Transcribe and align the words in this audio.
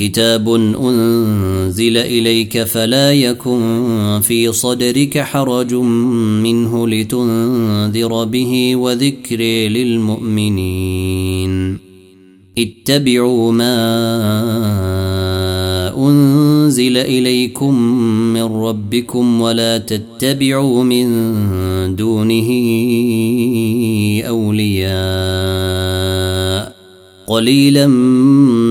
كتاب 0.00 0.48
أنزل 0.80 1.96
إليك 1.96 2.62
فلا 2.62 3.12
يكن 3.12 4.20
في 4.22 4.52
صدرك 4.52 5.18
حرج 5.18 5.74
منه 6.44 6.88
لتنذر 6.88 8.24
به 8.24 8.76
وذكر 8.76 9.40
للمؤمنين. 9.68 11.50
اتبعوا 12.58 13.52
ما 13.52 13.76
أنزل 15.98 16.96
إليكم 16.96 17.74
من 18.32 18.42
ربكم 18.42 19.40
ولا 19.40 19.78
تتبعوا 19.78 20.84
من 20.84 21.06
دونه 21.96 22.48
أولياء. 24.28 26.09
قليلا 27.30 27.86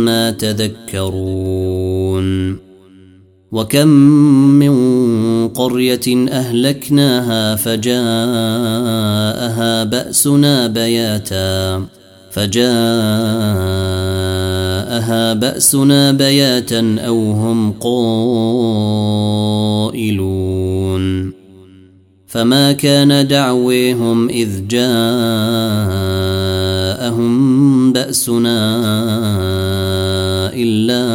ما 0.05 0.31
تذكرون. 0.31 2.29
وكم 3.51 3.87
من 4.59 4.73
قرية 5.47 6.29
أهلكناها 6.29 7.55
فجاءها 7.55 8.03
بأسنا 9.83 10.67
بياتا. 10.67 11.85
فجاءها 12.31 12.63
بأسنا 15.33 16.11
بياتا 16.11 16.95
أو 16.99 17.31
هم 17.31 17.71
قائلون. 17.71 18.19
فما 22.27 22.71
كان 22.71 23.27
دعويهم 23.27 24.29
إذ 24.29 24.49
جاءهم 26.99 27.93
بأسنا 27.93 28.59
إلا 30.51 31.05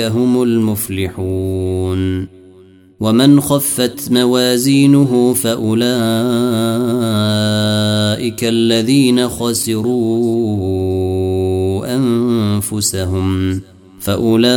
هم 0.00 0.42
المفلحون. 0.42 2.26
ومن 3.00 3.40
خفت 3.40 4.12
موازينه 4.12 5.34
فأولئك 8.12 8.44
الذين 8.44 9.28
خسروا 9.28 9.86
أنفسهم 11.96 13.60
فأولئك 14.00 14.52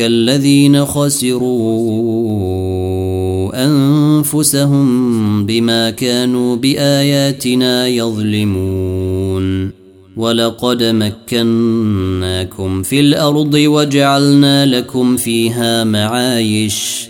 الذين 0.00 0.84
خسروا 0.84 1.50
أنفسهم 3.64 5.46
بما 5.46 5.90
كانوا 5.90 6.56
بآياتنا 6.56 7.86
يظلمون 7.86 9.70
ولقد 10.16 10.82
مكناكم 10.82 12.82
في 12.82 13.00
الأرض 13.00 13.54
وجعلنا 13.54 14.66
لكم 14.66 15.16
فيها 15.16 15.84
معايش 15.84 17.09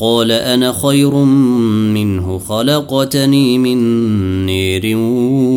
قال 0.00 0.32
أنا 0.32 0.72
خير 0.72 1.14
منه 1.94 2.38
خلقتني 2.38 3.58
من 3.58 4.46
نير 4.46 4.96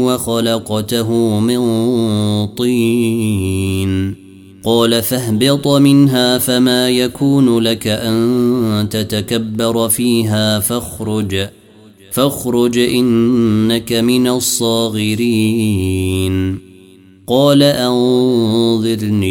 وخلقته 0.05 1.39
من 1.39 1.59
طين. 2.47 4.15
قال 4.63 5.01
فاهبط 5.03 5.67
منها 5.67 6.37
فما 6.37 6.89
يكون 6.89 7.59
لك 7.59 7.87
أن 7.87 8.87
تتكبر 8.91 9.89
فيها 9.89 10.59
فاخرج 10.59 11.47
فاخرج 12.11 12.77
إنك 12.77 13.93
من 13.93 14.27
الصاغرين. 14.27 15.51
قال 17.27 17.63
أنظرني 17.63 19.29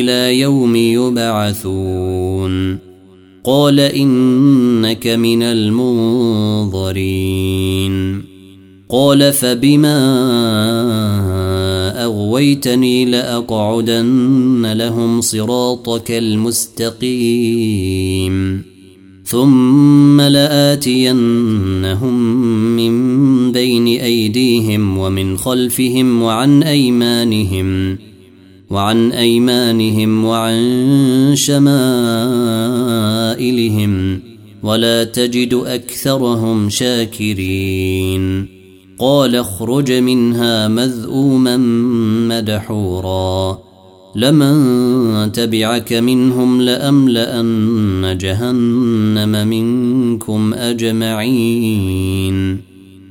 إلى 0.00 0.40
يوم 0.40 0.76
يبعثون. 0.76 2.12
قال 3.44 3.80
إنك 3.80 5.06
من 5.06 5.42
المنظرين. 5.42 8.22
قال 8.88 9.32
فبما 9.32 9.98
أغويتني 12.04 13.04
لأقعدن 13.04 14.72
لهم 14.72 15.20
صراطك 15.20 16.10
المستقيم. 16.10 17.52
ثم 19.24 20.20
لآتينهم 20.20 22.14
من 22.76 23.52
بين 23.52 23.86
أيديهم 23.86 24.98
ومن 24.98 25.36
خلفهم 25.36 26.22
وعن 26.22 26.62
أيمانهم. 26.62 27.98
وعن 28.72 29.12
أيمانهم 29.12 30.24
وعن 30.24 31.32
شمائلهم 31.34 31.72
ولا 34.62 35.04
تجد 35.04 35.54
أكثرهم 35.54 36.68
شاكرين. 36.68 38.46
قال 38.98 39.36
اخرج 39.36 39.92
منها 39.92 40.68
مذءوما 40.68 41.56
مدحورا. 42.28 43.58
لمن 44.16 45.32
تبعك 45.32 45.92
منهم 45.92 46.60
لأملأن 46.60 48.18
جهنم 48.20 49.48
منكم 49.48 50.54
أجمعين. 50.54 52.71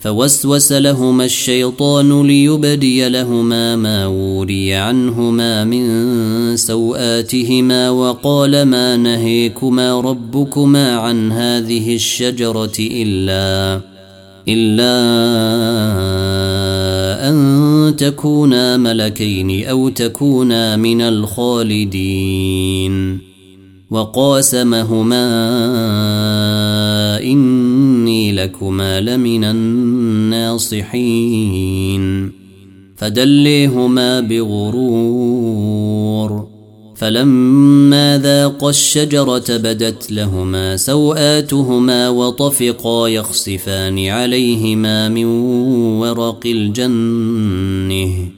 فوسوس 0.00 0.72
لهما 0.72 1.24
الشيطان 1.24 2.26
ليبدي 2.26 3.08
لهما 3.08 3.76
ما 3.76 4.06
وري 4.06 4.74
عنهما 4.74 5.64
من 5.64 6.56
سوآتهما 6.56 7.90
وقال 7.90 8.62
ما 8.62 8.96
نهيكما 8.96 10.00
ربكما 10.00 10.96
عن 10.96 11.32
هذه 11.32 11.94
الشجرة 11.94 12.72
إلا 12.78 13.80
إلا 14.48 14.98
أن 17.28 17.96
تكونا 17.96 18.76
ملكين 18.76 19.66
أو 19.66 19.88
تكونا 19.88 20.76
من 20.76 21.00
الخالدين. 21.00 22.48
وقاسمهما 23.90 25.22
إني 27.22 28.32
لكما 28.32 29.00
لمن 29.00 29.44
الناصحين. 29.44 30.88
فدليهما 32.96 34.20
بغرور. 34.20 35.68
فلما 36.96 38.20
ذاقا 38.22 38.70
الشجرة 38.70 39.56
بدت 39.56 40.12
لهما 40.12 40.76
سوآتهما 40.76 42.08
وطفقا 42.08 43.08
يخصفان 43.08 44.06
عليهما 44.06 45.08
من 45.08 45.24
ورق 46.00 46.40
الجنة. 46.46 48.37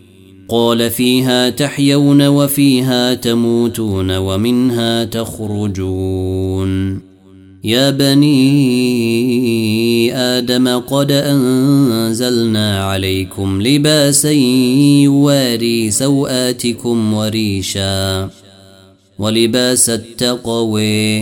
قال 0.51 0.89
فيها 0.89 1.49
تحيون 1.49 2.27
وفيها 2.27 3.13
تموتون 3.13 4.17
ومنها 4.17 5.03
تخرجون. 5.03 7.01
يا 7.63 7.89
بني 7.89 8.55
آدم 10.15 10.67
قد 10.67 11.11
أنزلنا 11.11 12.83
عليكم 12.83 13.61
لباسا 13.61 14.31
يواري 15.01 15.91
سوآتكم 15.91 17.13
وريشا 17.13 18.29
ولباس 19.19 19.89
التقوي 19.89 21.21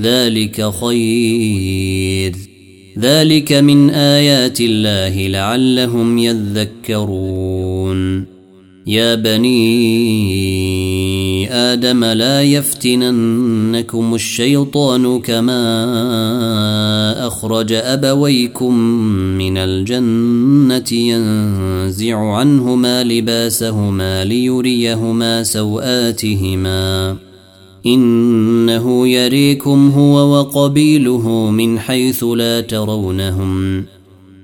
ذلك 0.00 0.70
خير. 0.70 2.36
ذلك 2.98 3.52
من 3.52 3.90
آيات 3.90 4.60
الله 4.60 5.26
لعلهم 5.26 6.18
يذكرون. 6.18 7.87
يا 8.88 9.14
بني 9.14 9.58
آدم 11.52 12.04
لا 12.04 12.42
يفتننكم 12.42 14.14
الشيطان 14.14 15.20
كما 15.20 15.66
أخرج 17.26 17.72
أبويكم 17.72 18.74
من 19.38 19.56
الجنة 19.58 20.92
ينزع 20.92 22.18
عنهما 22.18 23.04
لباسهما 23.04 24.24
ليريهما 24.24 25.42
سوآتهما. 25.42 27.16
إنه 27.86 29.08
يريكم 29.08 29.90
هو 29.90 30.38
وقبيله 30.38 31.50
من 31.50 31.78
حيث 31.78 32.24
لا 32.24 32.60
ترونهم. 32.60 33.84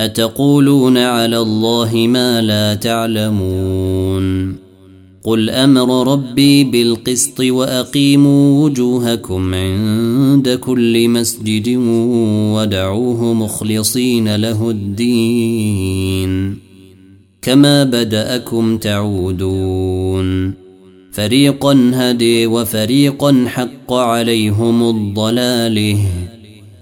أتقولون 0.00 0.98
على 0.98 1.38
الله 1.38 1.94
ما 1.94 2.40
لا 2.40 2.74
تعلمون؟ 2.74 4.56
قل 5.24 5.50
أمر 5.50 6.12
ربي 6.12 6.64
بالقسط 6.64 7.40
وأقيموا 7.40 8.64
وجوهكم 8.64 9.54
عند 9.54 10.48
كل 10.48 11.08
مسجد 11.08 11.76
ودعوه 12.54 13.34
مخلصين 13.34 14.36
له 14.36 14.70
الدين. 14.70 16.58
كما 17.42 17.84
بدأكم 17.84 18.78
تعودون. 18.78 20.54
فريقا 21.12 21.90
هدي 21.94 22.46
وفريقا 22.46 23.44
حق 23.46 23.92
عليهم 23.92 24.90
الضلالة. 24.90 25.98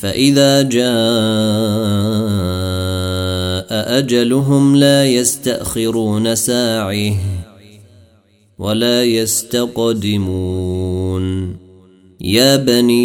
فإذا 0.00 0.62
جاء 0.62 0.90
أجلهم 3.98 4.76
لا 4.76 5.06
يستأخرون 5.06 6.34
ساعه 6.34 7.14
ولا 8.58 9.04
يستقدمون. 9.04 10.40
يا 12.20 12.56
بني 12.56 13.00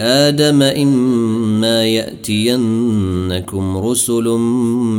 آدم 0.00 0.62
يأتينكم 1.84 3.76
رسل 3.76 4.24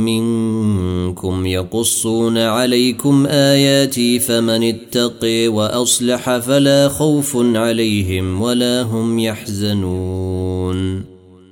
منكم 0.06 1.46
يقصون 1.46 2.38
عليكم 2.38 3.26
آياتي 3.26 4.18
فمن 4.18 4.62
اتقي 4.62 5.48
وأصلح 5.48 6.38
فلا 6.38 6.88
خوف 6.88 7.36
عليهم 7.36 8.42
ولا 8.42 8.82
هم 8.82 9.18
يحزنون 9.18 11.04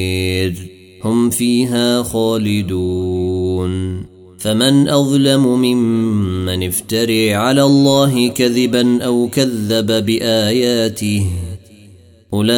هم 1.03 1.29
فيها 1.29 2.03
خالدون. 2.03 3.71
فمن 4.41 4.89
أظلم 4.89 5.45
ممن 5.45 6.63
افتري 6.67 7.33
على 7.33 7.63
الله 7.63 8.27
كذبا 8.27 9.03
أو 9.03 9.29
كذب 9.29 10.05
بآياته 10.05 11.25
أولئك 12.33 12.51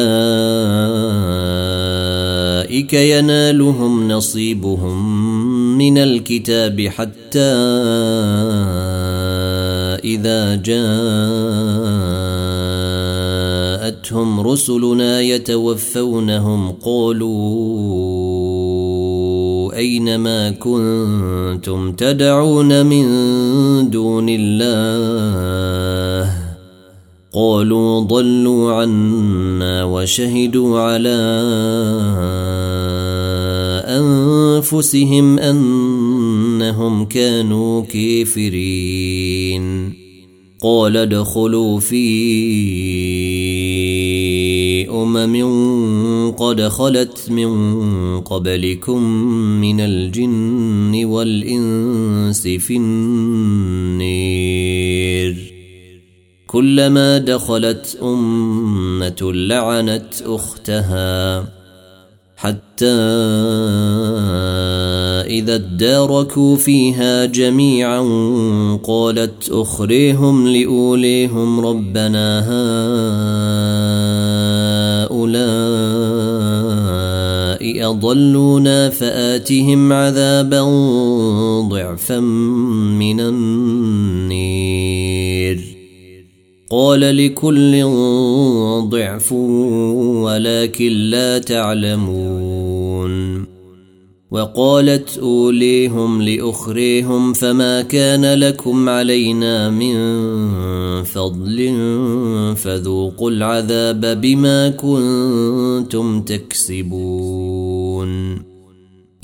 ينالهم 2.94 4.08
نصيبهم 4.08 5.24
من 5.78 5.98
الكتاب 5.98 6.80
حتى 6.80 7.54
إذا 10.04 10.54
جاءتهم 13.74 14.40
رسلنا 14.40 15.20
يتوفونهم 15.20 16.72
قالوا 16.72 18.33
أين 19.76 20.16
ما 20.16 20.50
كنتم 20.50 21.92
تدعون 21.92 22.86
من 22.86 23.04
دون 23.90 24.26
الله 24.28 26.30
قالوا 27.32 28.00
ضلوا 28.00 28.72
عنا 28.72 29.84
وشهدوا 29.84 30.80
على 30.80 31.18
انفسهم 33.86 35.38
انهم 35.38 37.04
كانوا 37.04 37.82
كافرين 37.82 39.64
قال 40.62 40.96
ادخلوا 40.96 41.80
في 41.80 42.04
امم 45.04 46.30
قد 46.30 46.68
خلت 46.68 47.30
من 47.30 48.20
قبلكم 48.20 49.02
من 49.60 49.80
الجن 49.80 51.04
والإنس 51.04 52.42
في 52.42 52.76
النير. 52.76 54.34
كلما 56.46 57.18
دخلت 57.18 57.98
أمة 58.02 59.32
لعنت 59.32 60.22
أختها 60.26 61.44
حتى 62.36 62.94
إذا 65.26 65.54
اداركوا 65.54 66.56
فيها 66.56 67.24
جميعا 67.24 68.00
قالت 68.84 69.50
أخريهم 69.50 70.48
لأوليهم 70.48 71.60
ربنا 71.60 72.40
هؤلاء 72.40 74.43
أضلونا 77.88 78.90
فآتهم 78.90 79.92
عذابا 79.92 80.62
ضعفا 81.68 82.20
من 83.00 83.20
النير. 83.20 84.94
قال 86.70 87.00
لكل 87.00 87.84
ضعف 88.88 89.32
ولكن 90.22 90.92
لا 90.92 91.38
تعلمون. 91.38 93.53
وقالت 94.34 95.18
أوليهم 95.18 96.22
لأخريهم 96.22 97.32
فما 97.32 97.82
كان 97.82 98.34
لكم 98.34 98.88
علينا 98.88 99.70
من 99.70 99.94
فضل 101.04 101.74
فذوقوا 102.56 103.30
العذاب 103.30 104.20
بما 104.20 104.68
كنتم 104.68 106.22
تكسبون. 106.22 108.14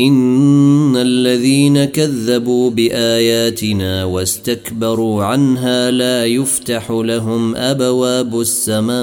إن 0.01 0.97
الذين 0.97 1.85
كذبوا 1.85 2.71
بآياتنا 2.71 4.05
واستكبروا 4.05 5.25
عنها 5.25 5.91
لا 5.91 6.27
يفتح 6.27 6.91
لهم 6.91 7.57
أبواب 7.57 8.41
السماء 8.41 9.01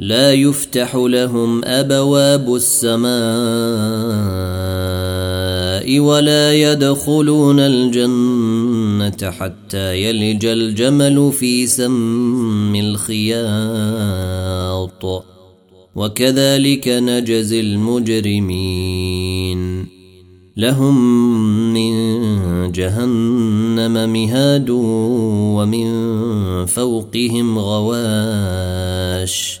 لا 0.00 0.32
يفتح 0.32 0.96
لهم 0.96 1.64
أبواب 1.64 2.54
السماء 2.54 3.10
ولا 6.00 6.54
يدخلون 6.54 7.60
الجنة 7.60 9.30
حتى 9.30 10.02
يلج 10.02 10.46
الجمل 10.46 11.32
في 11.32 11.66
سم 11.66 12.74
الخياط. 12.74 13.44
وكذلك 15.94 16.88
نجزي 16.88 17.60
المجرمين. 17.60 19.60
لهم 20.56 20.96
من 21.72 21.92
جهنم 22.72 24.12
مهاد 24.12 24.70
ومن 24.70 25.86
فوقهم 26.66 27.58
غواش. 27.58 29.60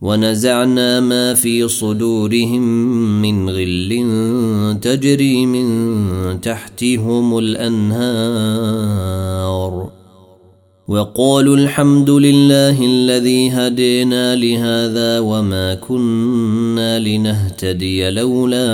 ونزعنا 0.00 1.00
ما 1.00 1.34
في 1.34 1.68
صدورهم 1.68 2.62
من 3.22 3.50
غل 3.50 4.06
تجري 4.82 5.46
من 5.46 6.40
تحتهم 6.40 7.38
الأنهار. 7.38 9.16
وقالوا 10.88 11.56
الحمد 11.56 12.10
لله 12.10 12.86
الذي 12.86 13.50
هدينا 13.50 14.36
لهذا 14.36 15.18
وما 15.18 15.74
كنا 15.74 16.98
لنهتدي 16.98 18.10
لولا 18.10 18.66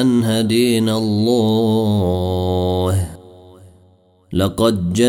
أن 0.00 0.24
هدينا 0.24 0.98
الله. 0.98 3.08
لقد 4.32 5.00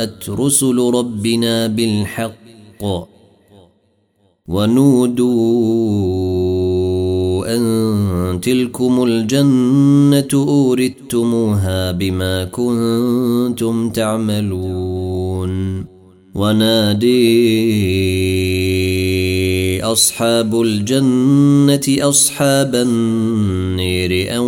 جاءت 0.00 0.30
رسل 0.30 0.78
ربنا 0.94 1.66
بالحق 1.66 2.82
ونودوا 4.48 5.26
أن 7.56 8.40
تلكم 8.42 9.04
الجنة 9.04 10.28
أورثتموها 10.34 11.92
بما 11.92 12.44
كنتم 12.44 13.90
تعملون 13.90 15.84
ونادي 16.34 17.10
أصحاب 19.82 20.60
الجنة 20.60 22.08
أصحاب 22.08 22.74
النير 22.74 24.36
أن 24.36 24.44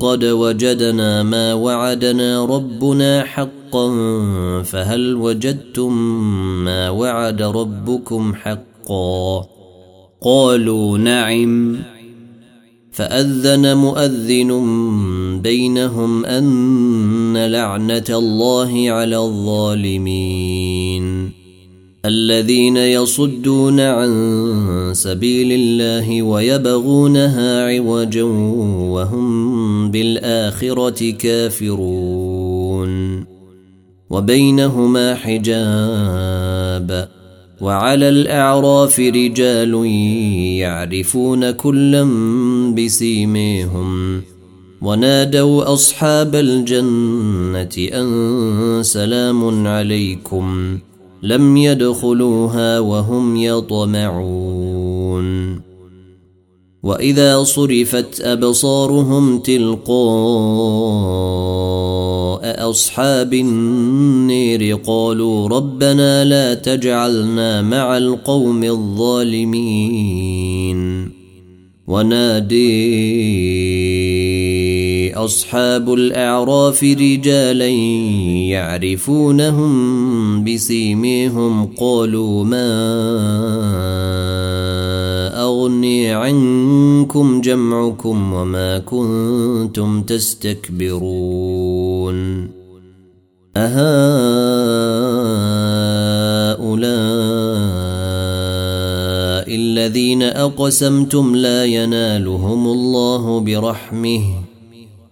قد 0.00 0.24
وجدنا 0.24 1.22
ما 1.22 1.54
وعدنا 1.54 2.44
ربنا 2.44 3.24
حقا 3.70 4.62
فهل 4.62 5.14
وجدتم 5.14 5.92
ما 6.64 6.90
وعد 6.90 7.42
ربكم 7.42 8.34
حقا 8.34 9.46
قالوا 10.22 10.98
نعم 10.98 11.76
فأذن 12.92 13.76
مؤذن 13.76 14.50
بينهم 15.42 16.24
أن 16.24 17.46
لعنة 17.46 18.04
الله 18.10 18.90
على 18.90 19.18
الظالمين 19.18 20.60
الذين 22.04 22.76
يصدون 22.76 23.80
عن 23.80 24.10
سبيل 24.92 25.52
الله 25.52 26.22
ويبغونها 26.22 27.66
عوجا 27.66 28.22
وهم 28.92 29.90
بالآخرة 29.90 31.10
كافرون 31.10 32.29
وبينهما 34.10 35.14
حجاب. 35.14 37.08
وعلى 37.60 38.08
الأعراف 38.08 39.00
رجال 39.00 39.74
يعرفون 40.58 41.50
كلا 41.50 42.04
بسيميهم. 42.76 44.22
ونادوا 44.82 45.72
أصحاب 45.72 46.34
الجنة 46.34 47.88
أن 48.00 48.82
سلام 48.82 49.66
عليكم. 49.66 50.78
لم 51.22 51.56
يدخلوها 51.56 52.78
وهم 52.78 53.36
يطمعون. 53.36 54.90
وإذا 56.82 57.42
صرفت 57.42 58.20
أبصارهم 58.20 59.38
تلقاء 59.38 60.00
أصحاب 62.70 63.34
النير 63.34 64.76
قالوا 64.86 65.48
ربنا 65.48 66.24
لا 66.24 66.54
تجعلنا 66.54 67.62
مع 67.62 67.96
القوم 67.96 68.64
الظالمين. 68.64 70.20
ونادي 71.86 72.70
أصحاب 75.14 75.94
الأعراف 75.94 76.82
رجالا 76.82 77.68
يعرفونهم 78.48 79.74
بسيميهم 80.44 81.66
قالوا 81.66 82.44
ما 82.44 82.70
اغني 85.70 86.10
عنكم 86.10 87.40
جمعكم 87.40 88.32
وما 88.32 88.78
كنتم 88.78 90.02
تستكبرون. 90.02 91.30
أهؤلاء 93.56 93.70
الذين 99.54 100.22
أقسمتم 100.22 101.36
لا 101.36 101.64
ينالهم 101.64 102.66
الله 102.66 103.40
برحمه. 103.40 104.22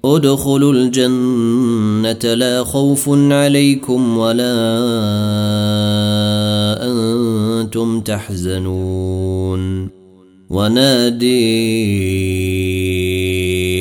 ادخلوا 0.04 0.72
الجنة 0.72 2.34
لا 2.34 2.64
خوف 2.64 3.08
عليكم 3.08 4.18
ولا 4.18 4.58
أنتم 6.82 8.00
تحزنون. 8.00 9.98
ونادي 10.50 11.28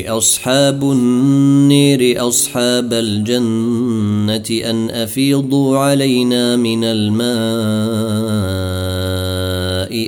أصحاب 0.09 0.83
النير 0.83 2.27
أصحاب 2.27 2.93
الجنة 2.93 4.69
أن 4.69 4.89
أفيضوا 4.89 5.77
علينا 5.77 6.55
من 6.55 6.83
الماء 6.83 7.27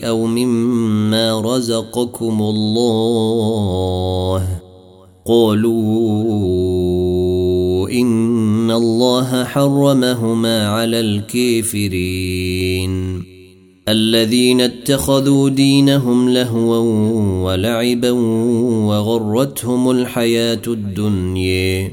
أو 0.08 0.26
مما 0.26 1.42
رزقكم 1.42 2.42
الله. 2.42 3.00
قالوا 5.28 6.30
إن 7.90 8.72
الله 8.72 9.44
حرمهما 9.44 10.68
على 10.68 11.00
الكافرين. 11.00 12.50
الذين 13.90 14.62
اتخذوا 14.62 15.50
دينهم 15.50 16.30
لهوا 16.30 16.78
ولعبا 17.44 18.12
وغرتهم 18.86 19.92
الحياة 19.92 20.62
الدنيا. 20.68 21.92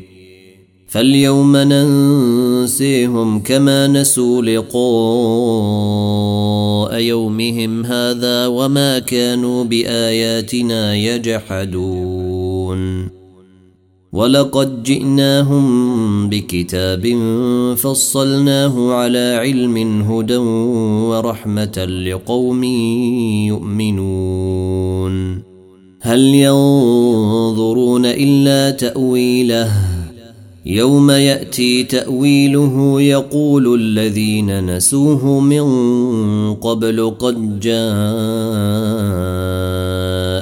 فاليوم 0.88 1.57
ننسيهم 1.57 3.41
كما 3.41 3.87
نسوا 3.87 4.43
لقاء 4.43 4.76
يومهم 7.00 7.85
هذا 7.87 8.47
وما 8.47 8.99
كانوا 8.99 9.65
بآياتنا 9.65 10.97
يجحدون. 10.97 12.36
ولقد 14.17 14.83
جئناهم 14.83 16.29
بكتاب 16.29 17.05
فصلناه 17.76 18.93
على 18.93 19.37
علم 19.41 20.02
هدى 20.02 20.37
ورحمة 20.37 21.85
لقوم 22.07 22.65
يؤمنون. 23.52 25.43
هل 26.00 26.21
ينظرون 26.21 28.07
إلا 28.07 28.71
تأويله؟ 28.71 29.73
يوم 30.67 31.11
يأتي 31.11 31.85
تأويله 31.85 33.00
يقول 33.00 33.81
الذين 33.81 34.76
نسوه 34.76 35.41
من 35.41 35.65
قبل 36.55 37.15
قد 37.19 37.59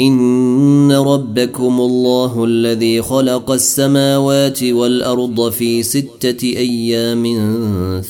ان 0.00 0.92
ربكم 0.92 1.80
الله 1.80 2.44
الذي 2.44 3.02
خلق 3.02 3.50
السماوات 3.50 4.62
والارض 4.62 5.50
في 5.50 5.82
سته 5.82 6.44
أيام 6.44 7.24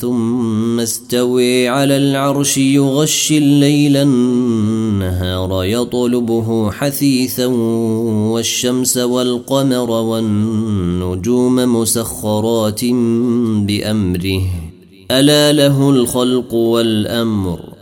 ثم 0.00 0.80
استوي 0.80 1.68
على 1.68 1.96
العرش 1.96 2.58
يغشي 2.58 3.38
الليل 3.38 3.96
النهار 3.96 5.64
يطلبه 5.64 6.70
حثيثا 6.70 7.46
والشمس 8.32 8.98
والقمر 8.98 9.90
والنجوم 9.90 11.54
مسخرات 11.54 12.84
بامره 13.64 14.42
الا 15.10 15.52
له 15.52 15.90
الخلق 15.90 16.54
والامر 16.54 17.75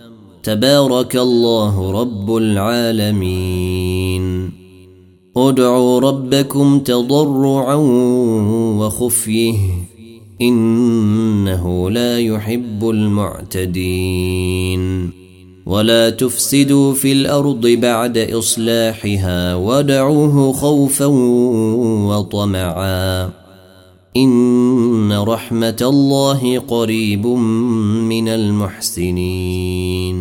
تبارك 0.45 1.17
الله 1.17 2.01
رب 2.01 2.37
العالمين. 2.37 4.25
ادعوا 5.37 6.01
ربكم 6.01 6.79
تضرعا 6.79 7.75
وخفيه 8.79 9.59
إنه 10.43 11.91
لا 11.91 12.19
يحب 12.19 12.91
المعتدين. 12.91 14.81
ولا 15.67 16.11
تفسدوا 16.11 16.95
في 16.95 17.13
الأرض 17.13 17.67
بعد 17.67 18.19
إصلاحها 18.19 19.55
ودعوه 19.55 20.53
خوفا 20.53 21.07
وطمعا. 22.07 23.44
إن 24.17 25.13
رحمة 25.13 25.77
الله 25.83 26.59
قريب 26.59 27.27
من 27.27 28.29
المحسنين. 28.29 30.15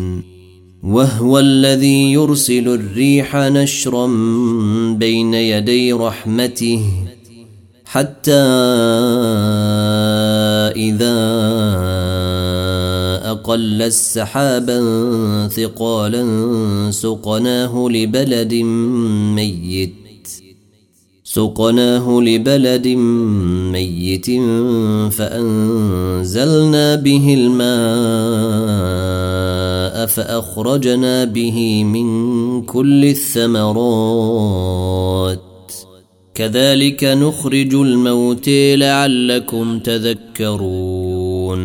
وهو 0.82 1.38
الذي 1.38 2.12
يرسل 2.12 2.68
الريح 2.68 3.36
نشرا 3.36 4.06
بين 4.98 5.34
يدي 5.34 5.92
رحمته 5.92 6.82
حتى 7.84 8.32
إذا 10.76 11.18
أقل 13.30 13.82
السحابا 13.82 14.78
ثقالا 15.48 16.26
سقناه 16.90 17.88
لبلد 17.90 18.54
ميت. 19.34 20.03
سقناه 21.34 22.20
لبلد 22.20 22.86
ميت 23.72 24.26
فأنزلنا 25.10 26.94
به 26.94 27.34
الماء 27.38 27.66
فأخرجنا 30.06 31.24
به 31.24 31.84
من 31.84 32.62
كل 32.62 33.04
الثمرات. 33.04 34.12
كذلك 36.34 37.04
نخرج 37.04 37.74
الموت 37.74 38.48
لعلكم 38.74 39.78
تذكرون. 39.78 41.64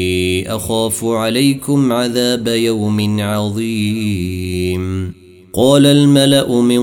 أخاف 0.47 1.05
عليكم 1.05 1.91
عذاب 1.91 2.47
يوم 2.47 3.19
عظيم. 3.19 5.13
قال 5.53 5.85
الملأ 5.85 6.61
من 6.61 6.81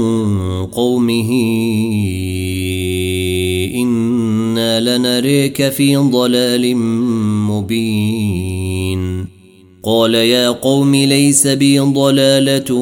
قومه 0.67 1.31
إنا 3.75 4.99
لنريك 4.99 5.69
في 5.69 5.97
ضلال 5.97 6.77
مبين. 7.47 9.29
قال 9.85 10.15
يا 10.15 10.49
قوم 10.49 10.95
ليس 10.95 11.47
بي 11.47 11.79
ضلالة 11.79 12.75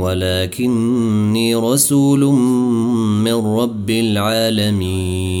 ولكني 0.00 1.54
رسول 1.54 2.24
من 3.24 3.32
رب 3.32 3.90
العالمين. 3.90 5.40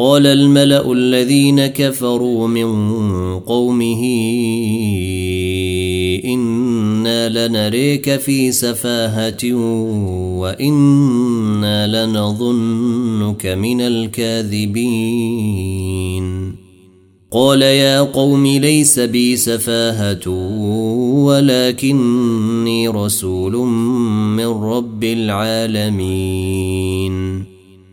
قال 0.00 0.26
الملأ 0.26 0.92
الذين 0.92 1.66
كفروا 1.66 2.48
من 2.48 2.70
قومه 3.40 4.02
إنا 6.24 7.48
لنريك 7.48 8.16
في 8.16 8.52
سفاهة 8.52 9.54
وإنا 10.38 12.06
لنظنك 12.06 13.46
من 13.46 13.80
الكاذبين. 13.80 14.80
قال 17.30 17.62
يا 17.62 18.00
قوم 18.00 18.46
ليس 18.46 18.98
بي 18.98 19.36
سفاهة 19.36 20.28
ولكني 21.24 22.88
رسول 22.88 23.56
من 24.36 24.46
رب 24.46 25.04
العالمين. 25.04 26.30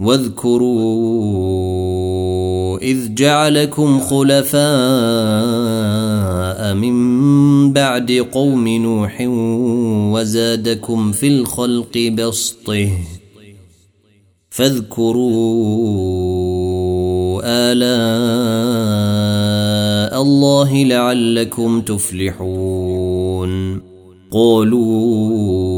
واذكروا 0.00 1.58
إذ 2.78 3.14
جعلكم 3.14 4.00
خلفاء 4.00 4.58
من 6.74 7.72
بعد 7.72 8.26
قوم 8.32 8.68
نوح 8.68 9.16
وزادكم 10.14 11.12
في 11.12 11.28
الخلق 11.28 11.98
بسطه 11.98 12.90
فاذكروا 14.50 15.78
آلاء 17.44 18.08
الله 20.22 20.84
لعلكم 20.84 21.80
تفلحون 21.80 23.48
قالوا 24.30 25.77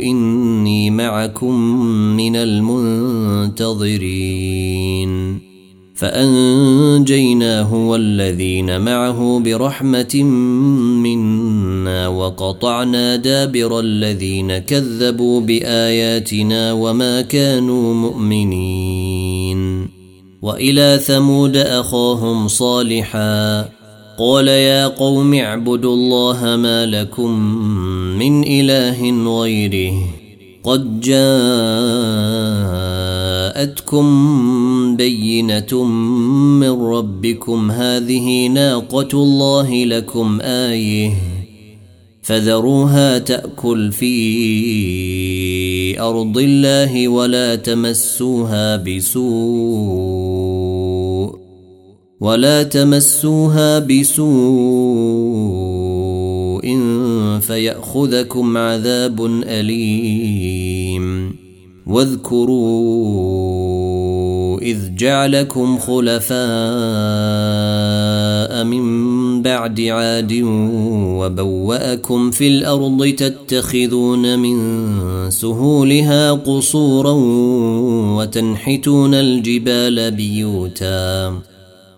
إني 0.00 0.90
معكم 0.90 1.60
من 2.16 2.36
المنتظرين. 2.36 3.88
فأنجيناه 5.94 7.74
والذين 7.74 8.80
معه 8.80 9.38
برحمة 9.44 10.22
منا 11.02 12.08
وقطعنا 12.08 13.16
دابر 13.16 13.80
الذين 13.80 14.58
كذبوا 14.58 15.40
بآياتنا 15.40 16.72
وما 16.72 17.20
كانوا 17.20 17.94
مؤمنين. 17.94 19.88
وإلى 20.42 21.00
ثمود 21.04 21.56
أخاهم 21.56 22.48
صالحا 22.48 23.77
قال 24.18 24.48
يا 24.48 24.86
قوم 24.86 25.34
اعبدوا 25.34 25.94
الله 25.94 26.56
ما 26.56 26.86
لكم 26.86 27.40
من 28.18 28.44
إله 28.46 29.30
غيره. 29.40 29.94
قد 30.64 31.00
جاءتكم 31.00 31.26
بينة 34.96 35.84
من 35.84 36.82
ربكم 36.82 37.70
هذه 37.70 38.46
ناقة 38.46 39.08
الله 39.14 39.84
لكم 39.84 40.40
آية. 40.40 41.12
فذروها 42.22 43.18
تأكل 43.18 43.92
في 43.92 46.00
أرض 46.00 46.38
الله 46.38 47.08
ولا 47.08 47.54
تمسوها 47.54 48.76
بسوء. 48.76 50.37
ولا 52.20 52.62
تمسوها 52.62 53.78
بسوء 53.78 54.28
فيأخذكم 57.40 58.56
عذاب 58.56 59.26
أليم. 59.46 61.36
واذكروا 61.86 63.08
إذ 64.60 64.94
جعلكم 64.94 65.78
خلفاء 65.78 66.38
من 68.64 69.42
بعد 69.42 69.80
عاد 69.80 70.42
وبوأكم 71.18 72.30
في 72.30 72.48
الأرض 72.48 73.14
تتخذون 73.18 74.38
من 74.38 74.90
سهولها 75.30 76.32
قصورا 76.32 77.12
وتنحتون 78.16 79.14
الجبال 79.14 80.10
بيوتا. 80.10 81.57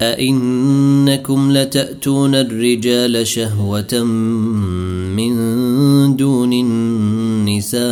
أئنكم 0.00 1.52
لتأتون 1.52 2.34
الرجال 2.34 3.26
شهوة 3.26 4.04
من 5.14 5.36
دون 6.16 6.52
النساء 6.52 7.84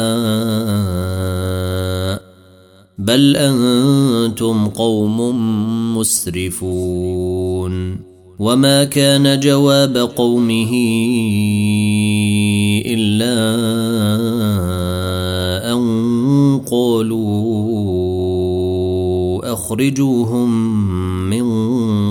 بل 2.99 3.37
أنتم 3.37 4.67
قوم 4.67 5.19
مسرفون 5.97 7.73
وما 8.39 8.85
كان 8.85 9.41
جواب 9.41 9.97
قومه 9.97 10.73
إلا 12.87 13.35
أن 15.73 16.61
قالوا 16.71 17.43
أخرجوهم 19.53 20.51
من 21.31 21.42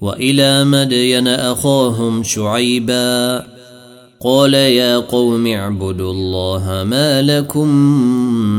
وإلى 0.00 0.64
مدين 0.64 1.28
أخاهم 1.28 2.22
شعيبا 2.22 3.44
قال 4.20 4.54
يا 4.54 4.98
قوم 4.98 5.46
اعبدوا 5.46 6.12
الله 6.12 6.84
ما 6.86 7.22
لكم 7.22 7.68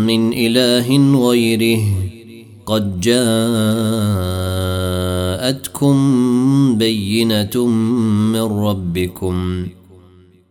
من 0.07 0.33
إله 0.33 1.17
غيره 1.29 1.81
قد 2.65 3.01
جاءتكم 3.01 3.25
بينة 6.77 7.65
من 8.33 8.41
ربكم 8.41 9.67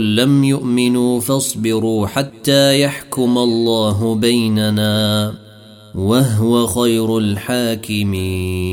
لم 0.00 0.44
يؤمنوا 0.44 1.20
فاصبروا 1.20 2.06
حتى 2.06 2.80
يحكم 2.80 3.38
الله 3.38 4.14
بيننا 4.14 5.34
وهو 5.94 6.66
خير 6.66 7.18
الحاكمين. 7.18 8.72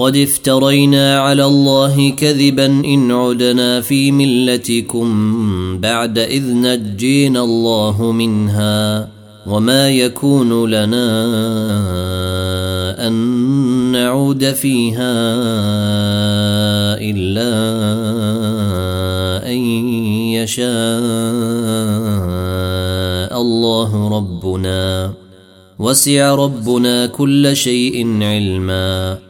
قد 0.00 0.16
افترينا 0.16 1.18
على 1.20 1.44
الله 1.44 2.10
كذبا 2.10 2.66
ان 2.66 3.12
عدنا 3.12 3.80
في 3.80 4.12
ملتكم 4.12 5.08
بعد 5.80 6.18
اذ 6.18 6.54
نجينا 6.54 7.44
الله 7.44 8.12
منها 8.12 9.08
وما 9.46 9.90
يكون 9.90 10.70
لنا 10.70 11.26
ان 13.08 13.12
نعود 13.92 14.52
فيها 14.52 15.12
الا 17.00 17.52
ان 19.52 19.58
يشاء 20.32 20.70
الله 23.40 24.08
ربنا 24.16 25.12
وسع 25.78 26.34
ربنا 26.34 27.06
كل 27.06 27.56
شيء 27.56 28.22
علما 28.22 29.29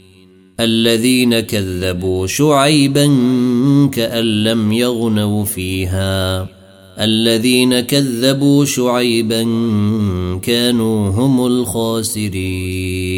الذين 0.63 1.39
كذبوا 1.39 2.27
شعيبا 2.27 3.05
كأن 3.93 4.43
لم 4.43 4.71
يغنوا 4.71 5.45
فيها. 5.45 6.47
الذين 6.99 7.79
كذبوا 7.79 8.65
شعيبا 8.65 9.43
كانوا 10.43 11.09
هم 11.09 11.45
الخاسرين. 11.45 13.11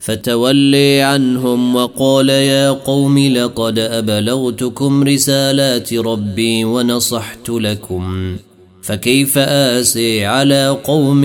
فتولي 0.00 1.02
عنهم 1.02 1.74
وقال 1.74 2.28
يا 2.28 2.70
قوم 2.70 3.18
لقد 3.18 3.78
أبلغتكم 3.78 5.04
رسالات 5.04 5.94
ربي 5.94 6.64
ونصحت 6.64 7.50
لكم. 7.50 8.36
فكيف 8.82 9.38
آسي 9.38 10.24
على 10.24 10.78
قوم 10.84 11.22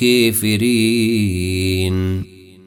كافرين؟ 0.00 2.29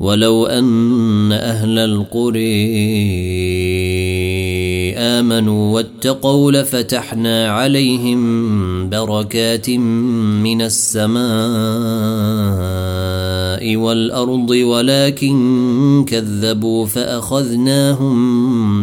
ولو 0.00 0.46
أن 0.46 1.32
أهل 1.32 1.78
القري 1.78 2.40
آمنوا 4.96 5.74
واتقوا 5.74 6.52
لفتحنا 6.52 7.50
عليهم 7.50 8.20
بركات 8.90 9.70
من 9.70 10.62
السماء 10.62 11.20
والأرض 13.76 14.50
ولكن 14.50 16.04
كذبوا 16.08 16.86
فأخذناهم 16.86 18.18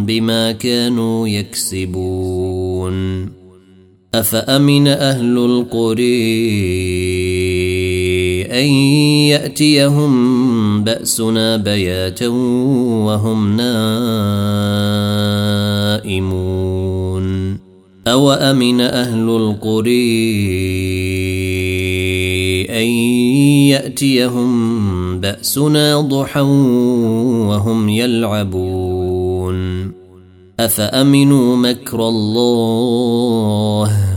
بما 0.05 0.51
كانوا 0.51 1.27
يكسبون. 1.27 2.97
أفأمن 4.15 4.87
أهل 4.87 5.37
القري 5.37 6.77
أن 8.51 8.65
يأتيهم 9.29 10.13
بأسنا 10.83 11.57
بياتا 11.57 12.27
وهم 13.07 13.57
نائمون. 13.57 13.97
أوأمن 18.07 18.81
أهل 18.81 19.29
القري 19.29 20.27
أن 22.69 22.87
يأتيهم 23.67 25.19
بأسنا 25.19 26.01
ضحى 26.01 26.41
وهم 27.49 27.89
يلعبون؟ 27.89 29.57
أفأمنوا 30.59 31.57
مكر 31.57 32.07
الله 32.07 34.16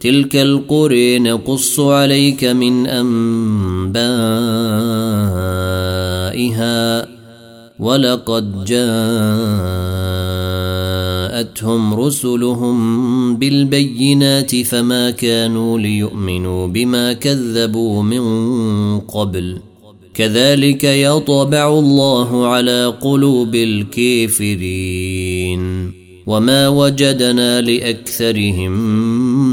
تلك 0.00 0.36
القرى 0.36 1.18
نقص 1.18 1.80
عليك 1.80 2.44
من 2.44 2.86
أنبائها. 2.86 3.18
ولقد 7.78 8.64
جاءتهم 8.64 8.94
رسلهم 11.94 13.36
بالبينات 13.36 14.56
فما 14.56 15.10
كانوا 15.10 15.78
ليؤمنوا 15.78 16.66
بما 16.66 17.12
كذبوا 17.12 18.02
من 18.02 18.24
قبل. 19.00 19.58
كذلك 20.14 20.84
يطبع 20.84 21.78
الله 21.78 22.46
على 22.46 22.94
قلوب 23.00 23.54
الكافرين. 23.54 24.68
وما 26.26 26.68
وجدنا 26.68 27.60
لأكثرهم 27.60 28.72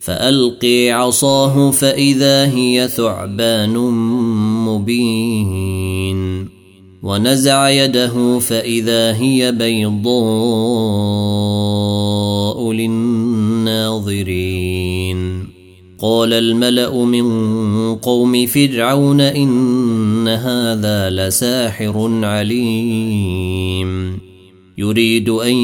فالقي 0.00 0.90
عصاه 0.90 1.70
فإذا 1.70 2.46
هي 2.46 2.88
ثعبان 2.88 3.76
مبين. 4.68 6.48
ونزع 7.02 7.68
يده 7.68 8.38
فإذا 8.38 9.16
هي 9.16 9.52
بيضاء 9.52 9.92
للناظرين. 12.72 14.20
قال 15.98 16.32
الملأ 16.32 17.04
من 17.04 17.94
قوم 17.96 18.46
فرعون 18.46 19.20
إن 19.20 20.28
هذا 20.28 21.10
لساحر 21.10 22.24
عليم. 22.24 23.50
يريد 24.80 25.28
أن 25.28 25.54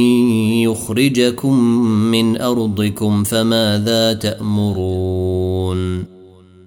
يخرجكم 0.60 1.60
من 1.86 2.40
أرضكم 2.40 3.24
فماذا 3.24 4.12
تأمرون؟ 4.12 6.04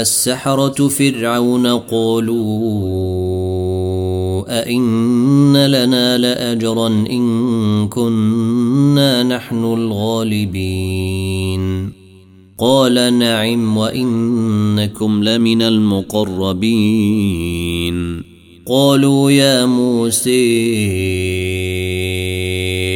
السحرة 0.00 0.88
فرعون 0.88 1.66
قالوا 1.66 2.68
أئن 4.60 5.66
لنا 5.66 6.18
لأجرا 6.18 6.86
إن 6.86 7.88
كنا 7.88 9.22
نحن 9.22 9.64
الغالبين. 9.64 11.58
قال 12.58 13.18
نعم 13.18 13.76
وإنكم 13.76 15.24
لمن 15.24 15.62
المقربين. 15.62 17.08
قالوا 18.66 19.30
يا 19.30 19.66
موسى 19.66 20.68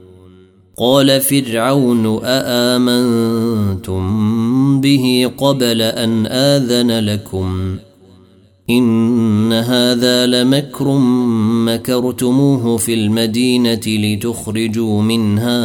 قال 0.81 1.21
فرعون 1.21 2.19
أآمنتم 2.23 4.01
به 4.81 5.31
قبل 5.37 5.81
أن 5.81 6.25
آذن 6.27 6.99
لكم؟ 6.99 7.77
إن 8.69 9.53
هذا 9.53 10.25
لمكر 10.25 10.97
مكرتموه 11.67 12.77
في 12.77 12.93
المدينة 12.93 13.81
لتخرجوا 13.87 15.01
منها 15.01 15.61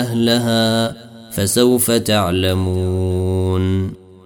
أهلها 0.00 0.96
فسوف 1.30 1.90
تعلمون. 1.90 3.62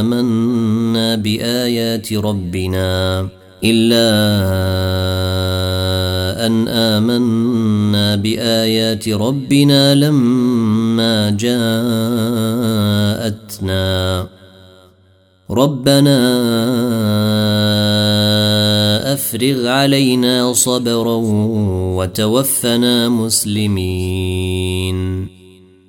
ان 0.00 0.12
آمنا 0.12 1.14
بآيات 1.14 2.12
ربنا 2.12 3.28
إلا 3.64 4.08
أن 6.46 6.68
آمنا 6.68 8.16
بآيات 8.16 9.08
ربنا 9.08 9.94
لما 9.94 11.30
جاءتنا. 11.30 11.86
ربنا 15.50 16.18
أفرغ 19.12 19.66
علينا 19.66 20.52
صبرا 20.52 21.20
وتوفنا 21.96 23.08
مسلمين. 23.08 24.96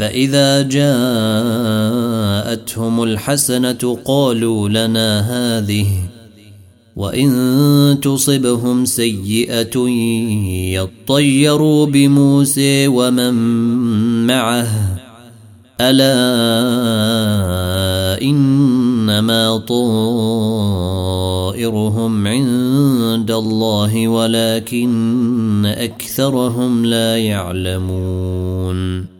فإذا 0.00 0.62
جاءتهم 0.62 1.02
الحسنة 3.02 3.98
قالوا 4.04 4.68
لنا 4.68 5.20
هذه 5.20 5.86
وإن 6.96 7.98
تصبهم 8.02 8.84
سيئة 8.84 9.88
يطيروا 10.72 11.86
بموسى 11.86 12.88
ومن 12.88 13.34
معه. 14.26 14.98
ألا 15.80 16.20
إنما 18.22 19.58
طائرهم 19.58 19.76
عند 22.26 23.30
الله 23.30 24.08
ولكن 24.08 25.66
أكثرهم 25.66 26.86
لا 26.86 27.18
يعلمون. 27.18 29.19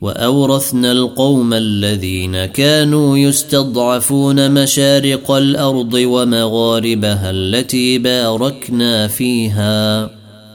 وأورثنا 0.00 0.92
القوم 0.92 1.54
الذين 1.54 2.44
كانوا 2.44 3.18
يستضعفون 3.18 4.62
مشارق 4.62 5.30
الأرض 5.30 5.94
ومغاربها 5.94 7.30
التي 7.30 7.98
باركنا 7.98 9.08
فيها. 9.08 10.10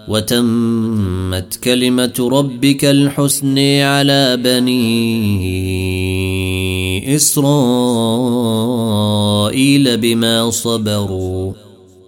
وتمت 0.07 1.55
كلمة 1.63 2.29
ربك 2.31 2.85
الحسن 2.85 3.59
على 3.59 4.37
بني 4.37 5.55
إسرائيل 7.15 7.57
بما 9.97 10.49
صبروا. 10.49 11.62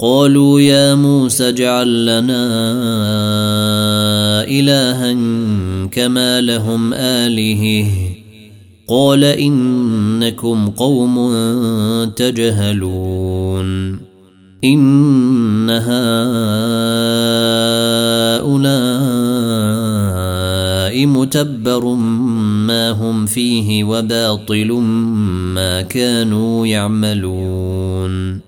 قالوا 0.00 0.60
يا 0.60 0.94
موسى 0.94 1.48
اجعل 1.48 2.06
لنا 2.06 2.44
إلها 4.44 5.12
كما 5.86 6.40
لهم 6.40 6.94
آله. 6.94 7.86
قال 8.88 9.24
إنكم 9.24 10.68
قوم 10.70 11.34
تجهلون. 12.16 13.98
إن 14.64 15.70
هؤلاء 15.70 15.86
متبر 21.06 21.84
ما 22.66 22.90
هم 22.90 23.26
فيه 23.26 23.84
وباطل 23.84 24.72
ما 25.54 25.82
كانوا 25.82 26.66
يعملون. 26.66 28.47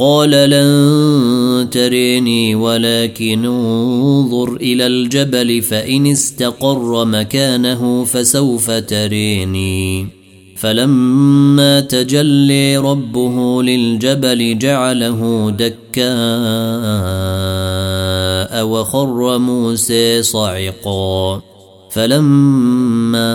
قال 0.00 0.30
لن 0.30 1.70
تريني 1.70 2.54
ولكن 2.54 3.44
انظر 3.44 4.56
إلى 4.56 4.86
الجبل 4.86 5.62
فإن 5.62 6.06
استقر 6.06 7.04
مكانه 7.04 8.04
فسوف 8.04 8.70
تريني. 8.70 10.06
فلما 10.56 11.80
تجلي 11.80 12.76
ربه 12.76 13.62
للجبل 13.62 14.58
جعله 14.58 15.50
دكاء 15.50 16.06
وخر 18.66 19.38
موسى 19.38 20.22
صعقا. 20.22 21.42
فلما 21.90 23.34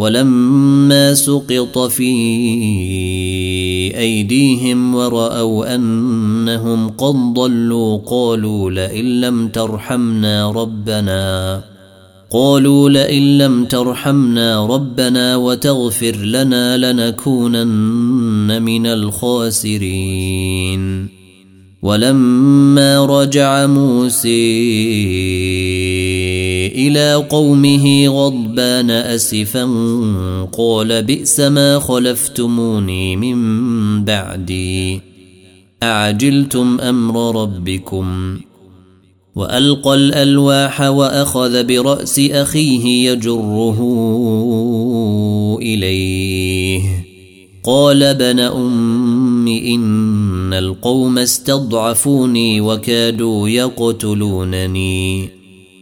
ولما 0.00 1.14
سقط 1.14 1.78
في 1.78 2.12
أيديهم 3.98 4.94
ورأوا 4.94 5.74
أنهم 5.74 6.88
قد 6.88 7.14
ضلوا 7.34 7.98
قالوا 8.06 8.70
لئن 8.70 9.20
لم 9.20 9.48
ترحمنا 9.48 10.50
ربنا 10.50 11.62
قالوا 12.30 12.90
لئن 12.90 13.38
لم 13.38 13.64
ترحمنا 13.64 14.66
ربنا 14.66 15.36
وتغفر 15.36 16.16
لنا 16.16 16.92
لنكونن 16.92 18.62
من 18.62 18.86
الخاسرين. 18.86 20.40
ولما 21.82 23.06
رجع 23.06 23.66
موسى 23.66 24.30
إلى 26.74 27.14
قومه 27.14 28.08
غضبان 28.08 28.90
أسفا 28.90 29.64
قال 30.58 31.02
بئس 31.02 31.40
ما 31.40 31.78
خلفتموني 31.78 33.16
من 33.16 34.04
بعدي. 34.04 35.00
أعجلتم 35.82 36.80
أمر 36.80 37.42
ربكم؟ 37.42 38.38
وألقى 39.36 39.94
الألواح 39.94 40.80
وأخذ 40.80 41.64
برأس 41.64 42.18
أخيه 42.18 43.10
يجره 43.10 43.78
إليه. 45.62 47.04
قال 47.64 48.14
بن 48.14 48.40
أم 48.40 49.48
إن 49.48 50.52
القوم 50.54 51.18
استضعفوني 51.18 52.60
وكادوا 52.60 53.48
يقتلونني. 53.48 55.39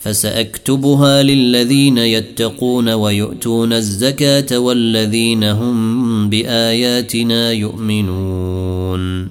فسأكتبها 0.00 1.22
للذين 1.22 1.98
يتقون 1.98 2.88
ويؤتون 2.88 3.72
الزكاة 3.72 4.58
والذين 4.58 5.44
هم 5.44 6.28
بآياتنا 6.28 7.52
يؤمنون. 7.52 9.28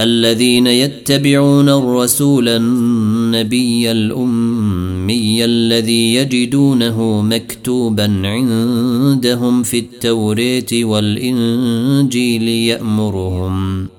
الذين 0.00 0.66
يتبعون 0.66 1.68
الرسول 1.68 2.48
النبي 2.48 3.90
الأمي 3.90 5.44
الذي 5.44 6.14
يجدونه 6.14 7.22
مكتوبا 7.22 8.22
عندهم 8.24 9.62
في 9.62 9.78
التوراه 9.78 10.84
والإنجيل 10.84 12.48
يأمرهم. 12.48 13.97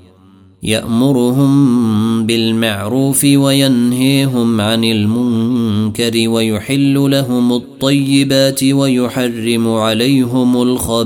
يأمرهم 0.63 2.25
بالمعروف 2.25 3.23
وينهيهم 3.23 4.61
عن 4.61 4.83
المنكر 4.83 6.29
ويحل 6.29 6.93
لهم 6.93 7.53
الطيبات 7.53 8.63
ويحرم 8.63 9.67
عليهم 9.67 10.61
الخبائث 10.61 11.03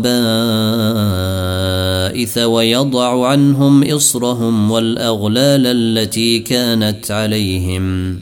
ويضع 2.37 3.27
عنهم 3.27 3.83
إصرهم 3.83 4.71
والأغلال 4.71 5.67
التي 5.67 6.39
كانت 6.39 7.11
عليهم. 7.11 8.19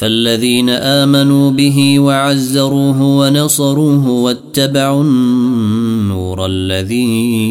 فالذين 0.00 0.70
آمنوا 0.70 1.50
به 1.50 1.98
وعزروه 1.98 3.02
ونصروه 3.02 4.08
واتبعوا 4.08 5.02
النور 5.02 6.46
الذي 6.46 7.50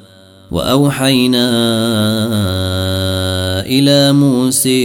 وأوحينا 0.51 1.49
إلى 3.65 4.13
موسى 4.13 4.83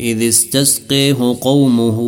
إذ 0.00 0.28
استسقيه 0.28 1.36
قومه 1.40 1.98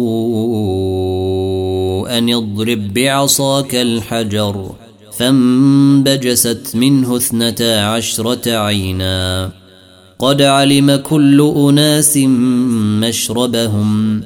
أن 2.19 2.35
اضرب 2.35 2.95
بعصاك 2.95 3.75
الحجر 3.75 4.71
فانبجست 5.19 6.73
منه 6.75 7.17
اثنتا 7.17 7.81
عشرة 7.81 8.51
عينا. 8.51 9.51
قد 10.19 10.43
علم 10.43 10.97
كل 10.97 11.53
أناس 11.57 12.17
مشربهم. 13.01 14.23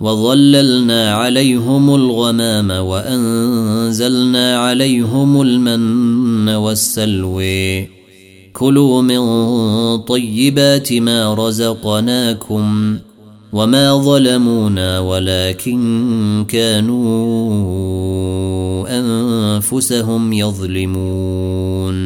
وظللنا 0.00 1.14
عليهم 1.14 1.94
الغمام 1.94 2.70
وأنزلنا 2.70 4.58
عليهم 4.58 5.40
المن 5.42 6.48
والسلوي 6.48 7.88
كلوا 8.52 9.02
من 9.02 9.18
طيبات 9.98 10.92
ما 10.92 11.34
رزقناكم 11.34 12.98
وما 13.52 13.96
ظلمونا 13.96 14.98
ولكن 14.98 16.44
كانوا 16.48 17.46
أنفسهم 18.98 20.32
يظلمون. 20.32 21.96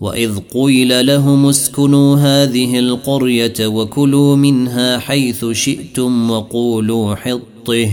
واذ 0.00 0.38
قيل 0.54 1.06
لهم 1.06 1.46
اسكنوا 1.46 2.16
هذه 2.16 2.78
القريه 2.78 3.66
وكلوا 3.66 4.36
منها 4.36 4.98
حيث 4.98 5.44
شئتم 5.44 6.30
وقولوا 6.30 7.14
حطه 7.14 7.90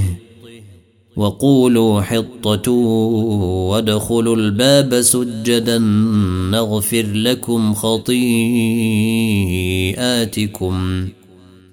وقولوا 1.16 2.02
حطة 2.02 2.72
وادخلوا 3.72 4.36
الباب 4.36 5.02
سجدا 5.02 5.78
نغفر 6.52 7.06
لكم 7.14 7.74
خطيئاتكم 7.74 8.28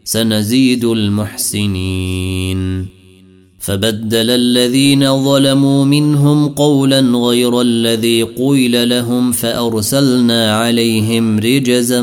سنزيد 0.05 0.85
المحسنين. 0.85 2.23
فبدل 3.63 4.31
الذين 4.31 5.25
ظلموا 5.25 5.85
منهم 5.85 6.49
قولا 6.49 7.01
غير 7.01 7.61
الذي 7.61 8.23
قيل 8.23 8.89
لهم 8.89 9.33
فأرسلنا 9.33 10.57
عليهم 10.57 11.39
رجزا 11.39 12.03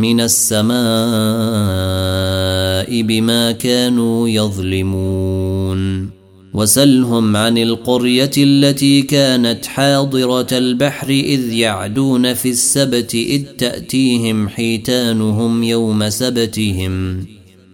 من 0.00 0.20
السماء 0.20 0.70
بما 3.02 3.52
كانوا 3.52 4.28
يظلمون. 4.28 6.10
وسلهم 6.54 7.36
عن 7.36 7.58
القرية 7.58 8.30
التي 8.38 9.02
كانت 9.02 9.66
حاضرة 9.66 10.46
البحر 10.52 11.08
إذ 11.08 11.52
يعدون 11.52 12.34
في 12.34 12.50
السبت 12.50 13.14
إذ 13.14 13.42
تأتيهم 13.58 14.48
حيتانهم 14.48 15.62
يوم 15.62 16.08
سبتهم. 16.08 17.26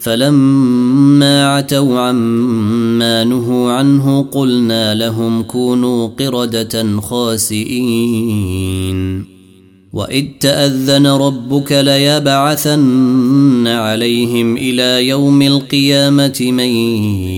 فلما 0.00 1.56
عتوا 1.56 2.00
عما 2.00 3.24
نهوا 3.24 3.72
عنه 3.72 4.22
قلنا 4.22 4.94
لهم 4.94 5.42
كونوا 5.42 6.06
قردة 6.06 7.00
خاسئين. 7.00 8.58
وإذ 9.92 10.24
تأذن 10.40 11.06
ربك 11.06 11.72
ليبعثن 11.72 13.66
عليهم 13.66 14.56
إلى 14.56 15.08
يوم 15.08 15.42
القيامة 15.42 16.36
من 16.40 16.68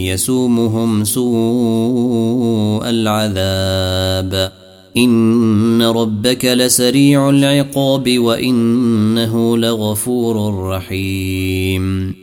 يسومهم 0.07 1.05
سوء 1.05 2.91
العذاب. 2.91 4.53
إن 4.97 5.83
ربك 5.83 6.45
لسريع 6.45 7.31
العقاب 7.31 8.19
وإنه 8.19 9.57
لغفور 9.57 10.65
رحيم. 10.69 12.20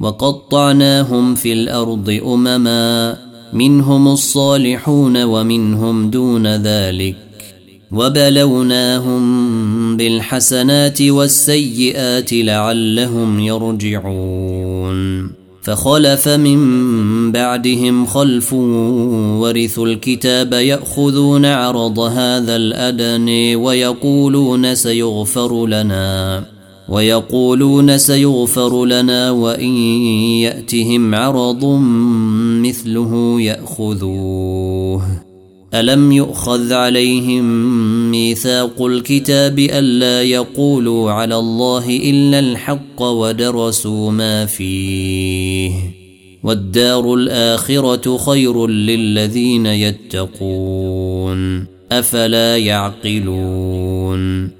وقطعناهم 0.00 1.34
في 1.34 1.52
الأرض 1.52 2.20
أمما 2.26 3.16
منهم 3.52 4.08
الصالحون 4.08 5.22
ومنهم 5.22 6.10
دون 6.10 6.46
ذلك. 6.46 7.16
وبلوناهم 7.92 9.22
بالحسنات 9.96 11.02
والسيئات 11.02 12.32
لعلهم 12.32 13.40
يرجعون. 13.40 15.30
فخلف 15.62 16.28
من 16.28 17.32
بعدهم 17.32 18.06
خلف 18.06 18.52
ورثوا 18.52 19.86
الكتاب 19.86 20.52
يأخذون 20.52 21.44
عرض 21.46 21.98
هذا 21.98 22.56
الادن 22.56 23.56
ويقولون 23.56 24.74
سيغفر 24.74 25.66
لنا. 25.66 26.59
ويقولون 26.90 27.98
سيغفر 27.98 28.84
لنا 28.84 29.30
وإن 29.30 29.76
يأتهم 30.42 31.14
عرض 31.14 31.64
مثله 32.62 33.40
يأخذوه. 33.40 35.02
ألم 35.74 36.12
يؤخذ 36.12 36.72
عليهم 36.72 37.44
ميثاق 38.10 38.82
الكتاب 38.82 39.58
ألا 39.58 40.22
يقولوا 40.22 41.10
على 41.10 41.36
الله 41.36 41.96
إلا 41.96 42.38
الحق 42.38 43.02
ودرسوا 43.02 44.10
ما 44.10 44.46
فيه؟ 44.46 45.72
والدار 46.42 47.14
الآخرة 47.14 48.16
خير 48.16 48.66
للذين 48.66 49.66
يتقون. 49.66 51.66
أفلا 51.92 52.56
يعقلون؟ 52.56 54.59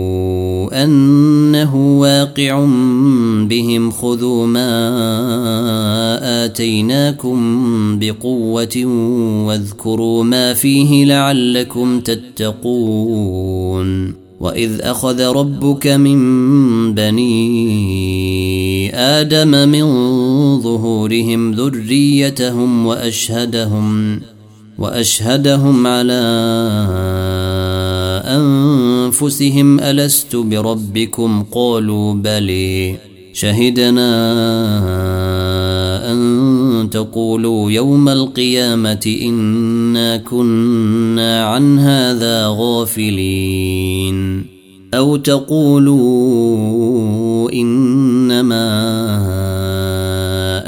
انه 0.83 1.99
واقع 1.99 2.65
بهم 3.49 3.91
خذوا 3.91 4.47
ما 4.47 4.71
اتيناكم 6.45 7.39
بقوه 7.99 8.85
واذكروا 9.45 10.23
ما 10.23 10.53
فيه 10.53 11.05
لعلكم 11.05 11.99
تتقون 11.99 13.41
واذ 14.41 14.81
اخذ 14.81 15.21
ربك 15.21 15.87
من 15.87 16.19
بني 16.93 17.35
آدم 18.95 19.69
من 19.69 19.85
ظهورهم 20.61 21.51
ذريتهم 21.51 22.85
واشهدهم 22.85 24.19
واشهدهم 24.77 25.87
على 25.87 26.21
أنفسهم 29.11 29.79
ألست 29.79 30.35
بربكم؟ 30.35 31.43
قالوا 31.51 32.13
بلي 32.13 32.95
شهدنا 33.33 34.11
أن 36.11 36.89
تقولوا 36.91 37.71
يوم 37.71 38.09
القيامة 38.09 39.17
إنا 39.21 40.17
كنا 40.17 41.45
عن 41.45 41.79
هذا 41.79 42.47
غافلين. 42.47 44.45
أو 44.93 45.15
تقولوا 45.15 46.01
إنما 47.53 48.61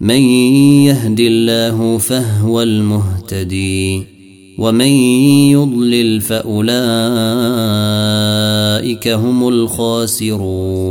من 0.00 0.20
يهد 0.88 1.20
الله 1.20 1.98
فهو 1.98 2.62
المهتدي 2.62 4.06
ومن 4.58 4.86
يضلل 5.52 6.20
فأولئك 6.20 6.68
هم 9.08 9.48
الخاسرون 9.48 10.90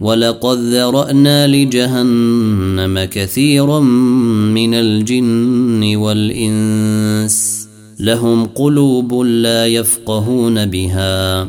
ولقد 0.00 0.58
ذرأنا 0.58 1.46
لجهنم 1.46 3.04
كثيرا 3.04 3.80
من 3.80 4.74
الجن 4.74 5.96
والإنس 5.96 7.68
لهم 8.00 8.44
قلوب 8.44 9.14
لا 9.20 9.66
يفقهون 9.66 10.66
بها 10.66 11.48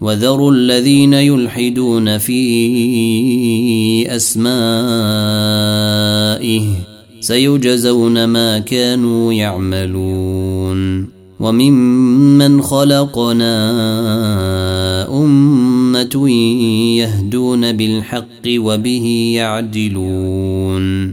وذروا 0.00 0.52
الذين 0.52 1.14
يلحدون 1.14 2.18
في 2.18 2.38
أسمائه 4.16 4.48
سيجزون 7.20 8.24
ما 8.24 8.58
كانوا 8.58 9.32
يعملون 9.32 11.08
وممن 11.40 12.62
خلقنا 12.62 13.54
أمة 15.08 16.30
يهدون 16.98 17.72
بالحق 17.72 18.46
وبه 18.48 19.32
يعدلون 19.34 21.12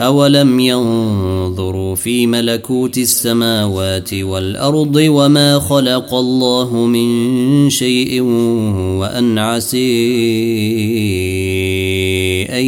أولم 0.00 0.60
ينظروا 0.60 1.94
في 1.94 2.26
ملكوت 2.26 2.98
السماوات 2.98 4.14
والأرض 4.14 4.96
وما 4.96 5.58
خلق 5.58 6.14
الله 6.14 6.86
من 6.86 7.70
شيء 7.70 8.20
وأن 9.00 9.38
عسي 9.38 9.78
أن 12.50 12.64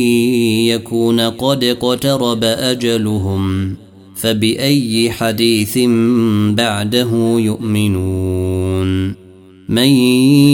يكون 0.67 1.21
قد 1.21 1.65
اقترب 1.65 2.45
أجلهم 2.45 3.75
فبأي 4.17 5.11
حديث 5.11 5.79
بعده 6.57 7.11
يؤمنون 7.39 9.15
من 9.69 9.89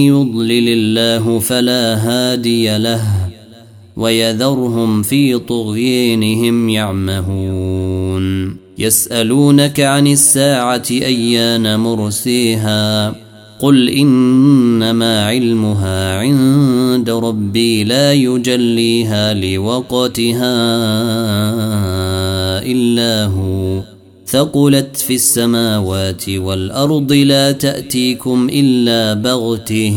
يضلل 0.04 0.68
الله 0.68 1.38
فلا 1.38 1.94
هادي 1.94 2.78
له 2.78 3.35
ويذرهم 3.96 5.02
في 5.02 5.38
طغيانهم 5.38 6.68
يعمهون. 6.68 8.56
يسألونك 8.78 9.80
عن 9.80 10.06
الساعة 10.06 10.82
أيان 10.90 11.80
مرسيها. 11.80 13.14
قل 13.60 13.88
إنما 13.88 15.26
علمها 15.26 16.18
عند 16.18 17.10
ربي 17.10 17.84
لا 17.84 18.12
يجليها 18.12 19.34
لوقتها 19.34 20.56
إلا 22.62 23.24
هو. 23.24 23.82
ثقلت 24.26 24.96
في 24.96 25.14
السماوات 25.14 26.28
والأرض 26.28 27.12
لا 27.12 27.52
تأتيكم 27.52 28.48
إلا 28.52 29.14
بغته. 29.14 29.96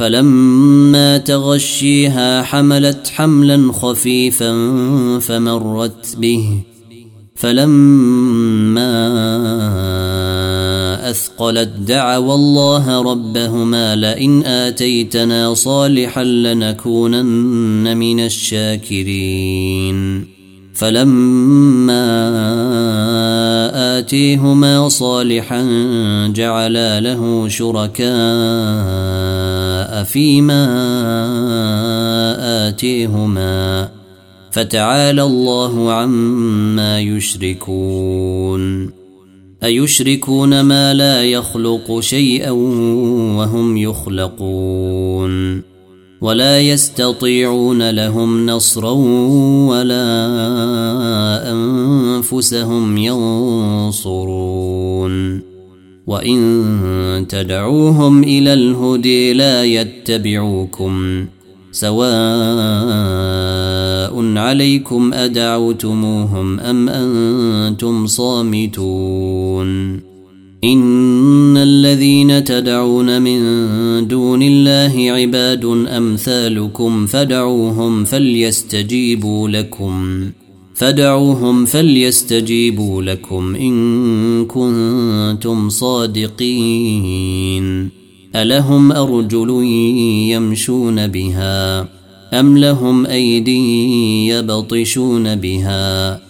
فلما 0.00 1.18
تغشيها 1.18 2.42
حملت 2.42 3.12
حملا 3.14 3.72
خفيفا 3.72 4.52
فمرت 5.18 6.16
به. 6.16 6.60
فلما 7.34 9.20
أثقلت 11.10 11.68
دعوا 11.68 12.34
الله 12.34 13.02
ربهما 13.02 13.96
لئن 13.96 14.44
آتيتنا 14.44 15.54
صالحا 15.54 16.24
لنكونن 16.24 17.96
من 17.96 18.20
الشاكرين. 18.20 20.29
فلما 20.80 22.08
آتيهما 23.98 24.88
صالحا 24.88 25.62
جعلا 26.34 27.00
له 27.00 27.48
شركاء 27.48 28.08
فيما 30.04 30.66
آتيهما 32.68 33.88
فتعالى 34.50 35.22
الله 35.22 35.92
عما 35.92 37.00
يشركون. 37.00 38.90
أيشركون 39.64 40.60
ما 40.60 40.94
لا 40.94 41.24
يخلق 41.24 42.00
شيئا 42.00 42.50
وهم 42.50 43.76
يخلقون. 43.76 45.69
ولا 46.20 46.60
يستطيعون 46.60 47.90
لهم 47.90 48.46
نصرا 48.46 48.92
ولا 49.70 50.06
أنفسهم 51.52 52.96
ينصرون. 52.96 54.30
وإن 56.06 57.26
تدعوهم 57.28 58.22
إلى 58.22 58.54
الهدي 58.54 59.32
لا 59.32 59.64
يتبعوكم. 59.64 61.26
سواء 61.72 62.00
عليكم 64.36 65.12
أدعوتموهم 65.14 66.60
أم 66.60 66.88
أنتم 66.88 68.06
صامتون. 68.06 70.00
إن 70.64 71.56
الذين 71.56 72.44
تدعون 72.44 73.22
من 73.22 73.40
دون 74.08 74.42
الله 74.42 75.12
عباد 75.12 75.64
أمثالكم 75.88 77.06
فدعوهم 77.06 78.04
فليستجيبوا 78.04 79.48
لكم 79.48 80.24
فدعوهم 80.74 81.64
فليستجيبوا 81.64 83.02
لكم 83.02 83.54
إن 83.54 84.46
كنتم 84.46 85.68
صادقين. 85.68 87.10
ألهم 88.36 88.92
أرجل 88.92 89.50
يمشون 90.30 91.06
بها 91.06 91.88
أم 92.32 92.58
لهم 92.58 93.06
أيدي 93.06 94.26
يبطشون 94.26 95.36
بها 95.36 96.29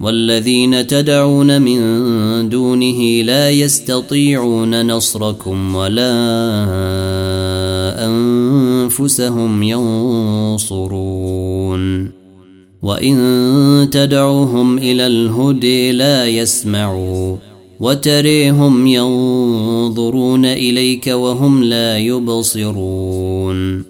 والذين 0.00 0.86
تدعون 0.86 1.62
من 1.62 1.80
دونه 2.48 3.22
لا 3.22 3.50
يستطيعون 3.50 4.86
نصركم 4.86 5.74
ولا 5.74 6.12
أنفسهم 8.06 9.62
ينصرون. 9.62 11.00
وإن 12.82 13.88
تدعوهم 13.92 14.78
إلى 14.78 15.06
الهدي 15.06 15.92
لا 15.92 16.26
يسمعوا 16.26 17.36
وتريهم 17.80 18.86
ينظرون 18.86 20.44
إليك 20.44 21.06
وهم 21.06 21.64
لا 21.64 21.98
يبصرون. 21.98 23.89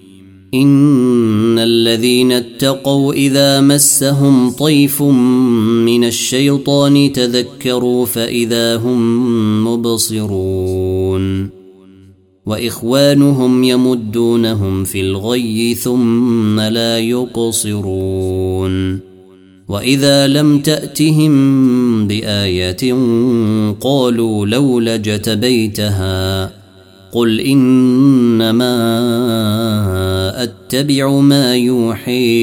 إن 0.53 1.59
الذين 1.59 2.31
اتقوا 2.31 3.13
إذا 3.13 3.61
مسهم 3.61 4.49
طيف 4.49 5.01
من 5.01 6.03
الشيطان 6.03 7.11
تذكروا 7.11 8.05
فإذا 8.05 8.75
هم 8.75 9.67
مبصرون 9.67 11.49
وإخوانهم 12.45 13.63
يمدونهم 13.63 14.83
في 14.83 15.01
الغي 15.01 15.73
ثم 15.73 16.59
لا 16.59 16.99
يقصرون 16.99 18.99
وإذا 19.67 20.27
لم 20.27 20.59
تأتهم 20.59 22.07
بآية 22.07 22.93
قالوا 23.81 24.45
لولا 24.45 24.95
جتبيتها 24.95 26.60
قل 27.11 27.39
إنما 27.39 28.73
أتبع 30.43 31.19
ما 31.19 31.55
يوحي 31.55 32.41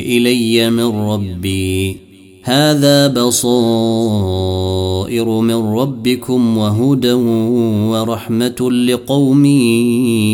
إلي 0.00 0.70
من 0.70 0.84
ربي. 0.84 1.96
هذا 2.42 3.06
بصائر 3.06 3.64
من 5.40 5.54
ربكم 5.54 6.58
وهدى 6.58 7.12
ورحمة 7.92 8.70
لقوم 8.70 9.44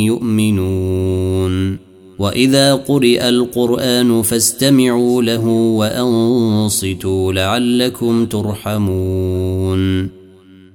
يؤمنون. 0.06 1.76
وإذا 2.18 2.74
قرئ 2.74 3.28
القرآن 3.28 4.22
فاستمعوا 4.22 5.22
له 5.22 5.46
وأنصتوا 5.48 7.32
لعلكم 7.32 8.26
ترحمون. 8.26 10.21